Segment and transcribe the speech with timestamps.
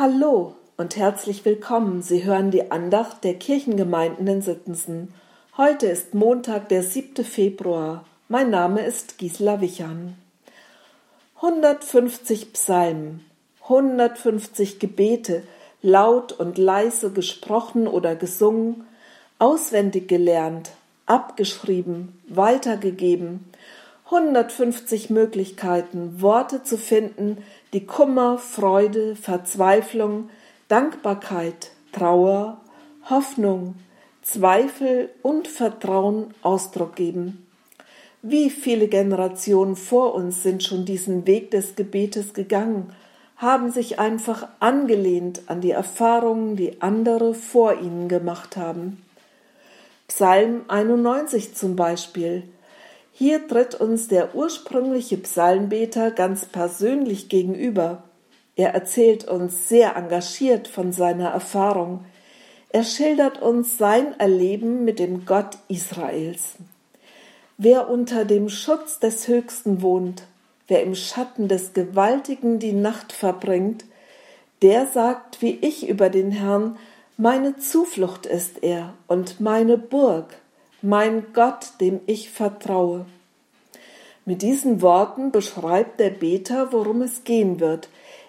[0.00, 2.02] Hallo und herzlich willkommen.
[2.02, 5.12] Sie hören die Andacht der Kirchengemeinden in Sittensen.
[5.56, 7.24] Heute ist Montag, der 7.
[7.24, 8.04] Februar.
[8.28, 10.16] Mein Name ist Gisela Wichern.
[11.42, 13.24] 150 Psalmen,
[13.64, 15.42] 150 Gebete,
[15.82, 18.86] laut und leise gesprochen oder gesungen,
[19.40, 20.70] auswendig gelernt,
[21.06, 23.50] abgeschrieben, weitergegeben,
[24.10, 30.30] 150 Möglichkeiten, Worte zu finden, die Kummer, Freude, Verzweiflung,
[30.68, 32.58] Dankbarkeit, Trauer,
[33.10, 33.74] Hoffnung,
[34.22, 37.46] Zweifel und Vertrauen Ausdruck geben.
[38.22, 42.94] Wie viele Generationen vor uns sind schon diesen Weg des Gebetes gegangen,
[43.36, 49.02] haben sich einfach angelehnt an die Erfahrungen, die andere vor ihnen gemacht haben.
[50.08, 52.44] Psalm 91 zum Beispiel.
[53.18, 58.04] Hier tritt uns der ursprüngliche Psalmbeter ganz persönlich gegenüber.
[58.54, 62.04] Er erzählt uns sehr engagiert von seiner Erfahrung.
[62.68, 66.58] Er schildert uns sein Erleben mit dem Gott Israels.
[67.56, 70.22] Wer unter dem Schutz des Höchsten wohnt,
[70.68, 73.84] wer im Schatten des Gewaltigen die Nacht verbringt,
[74.62, 76.78] der sagt wie ich über den Herrn,
[77.16, 80.36] meine Zuflucht ist er und meine Burg,
[80.82, 83.06] mein Gott, dem ich vertraue.
[84.24, 87.88] Mit diesen Worten beschreibt der Beter, worum es gehen wird.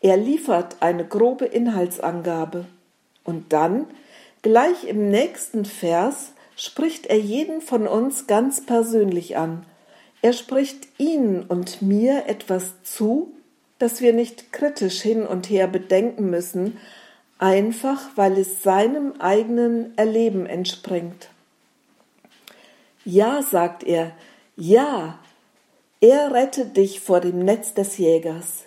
[0.00, 2.66] Er liefert eine grobe Inhaltsangabe.
[3.24, 3.86] Und dann,
[4.42, 9.66] gleich im nächsten Vers, spricht er jeden von uns ganz persönlich an.
[10.22, 13.32] Er spricht Ihnen und mir etwas zu,
[13.78, 16.78] das wir nicht kritisch hin und her bedenken müssen,
[17.38, 21.30] einfach weil es seinem eigenen Erleben entspringt.
[23.12, 24.12] Ja, sagt er,
[24.54, 25.18] ja,
[26.00, 28.66] er rettet dich vor dem Netz des Jägers.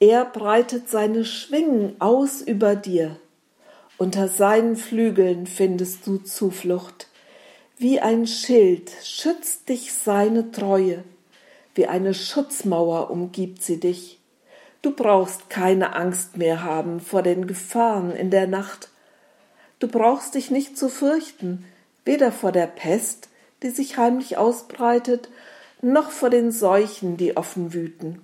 [0.00, 3.20] Er breitet seine Schwingen aus über dir.
[3.96, 7.06] Unter seinen Flügeln findest du Zuflucht.
[7.76, 11.04] Wie ein Schild schützt dich seine Treue,
[11.76, 14.18] wie eine Schutzmauer umgibt sie dich.
[14.82, 18.88] Du brauchst keine Angst mehr haben vor den Gefahren in der Nacht.
[19.78, 21.64] Du brauchst dich nicht zu fürchten,
[22.04, 23.28] weder vor der Pest,
[23.62, 25.28] die sich heimlich ausbreitet,
[25.80, 28.20] noch vor den Seuchen, die offen wüten.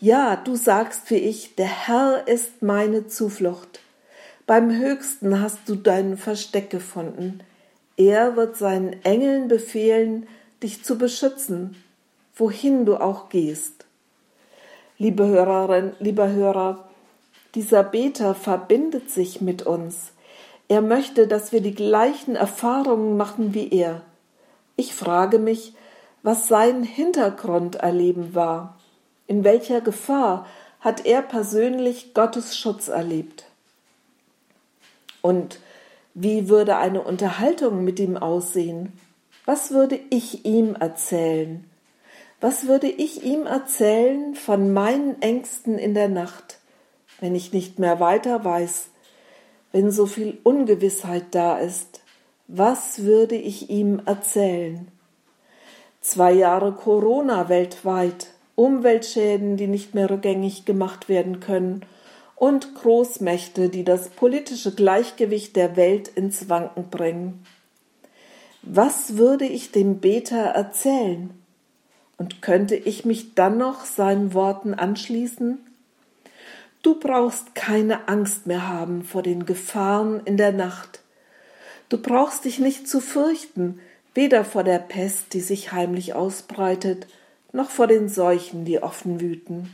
[0.00, 3.80] Ja, du sagst wie ich, der Herr ist meine Zuflucht.
[4.46, 7.40] Beim Höchsten hast du dein Versteck gefunden.
[7.96, 10.28] Er wird seinen Engeln befehlen,
[10.62, 11.76] dich zu beschützen,
[12.34, 13.86] wohin du auch gehst.
[14.98, 16.88] Liebe Hörerin, lieber Hörer,
[17.54, 20.12] dieser Beter verbindet sich mit uns.
[20.68, 24.02] Er möchte, dass wir die gleichen Erfahrungen machen wie er.
[24.80, 25.74] Ich frage mich,
[26.22, 28.78] was sein Hintergrunderleben war.
[29.26, 30.46] In welcher Gefahr
[30.78, 33.46] hat er persönlich Gottes Schutz erlebt?
[35.20, 35.58] Und
[36.14, 38.92] wie würde eine Unterhaltung mit ihm aussehen?
[39.46, 41.68] Was würde ich ihm erzählen?
[42.40, 46.60] Was würde ich ihm erzählen von meinen Ängsten in der Nacht,
[47.18, 48.90] wenn ich nicht mehr weiter weiß,
[49.72, 51.97] wenn so viel Ungewissheit da ist?
[52.50, 54.88] Was würde ich ihm erzählen?
[56.00, 61.84] Zwei Jahre Corona weltweit, Umweltschäden, die nicht mehr rückgängig gemacht werden können
[62.36, 67.44] und Großmächte, die das politische Gleichgewicht der Welt ins Wanken bringen.
[68.62, 71.28] Was würde ich dem Beter erzählen?
[72.16, 75.58] Und könnte ich mich dann noch seinen Worten anschließen?
[76.80, 81.02] Du brauchst keine Angst mehr haben vor den Gefahren in der Nacht.
[81.88, 83.80] Du brauchst dich nicht zu fürchten,
[84.14, 87.06] weder vor der Pest, die sich heimlich ausbreitet,
[87.52, 89.70] noch vor den Seuchen, die offen wüten.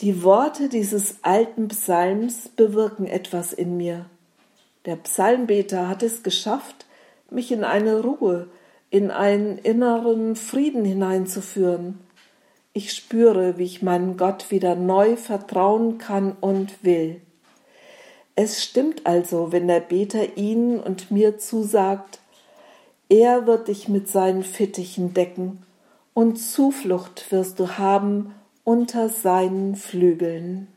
[0.00, 4.06] Die Worte dieses alten Psalms bewirken etwas in mir.
[4.84, 6.86] Der Psalmbeter hat es geschafft,
[7.30, 8.48] mich in eine Ruhe,
[8.90, 11.98] in einen inneren Frieden hineinzuführen.
[12.72, 17.20] Ich spüre, wie ich meinem Gott wieder neu vertrauen kann und will.
[18.40, 22.20] Es stimmt also, wenn der Beter Ihnen und mir zusagt,
[23.08, 25.64] er wird dich mit seinen Fittichen decken
[26.14, 28.32] und Zuflucht wirst du haben
[28.62, 30.68] unter seinen Flügeln.